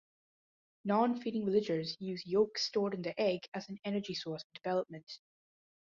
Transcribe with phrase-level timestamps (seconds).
[0.83, 5.19] "Non-feeding" veligers use yolk stored in the egg as an energy source for development.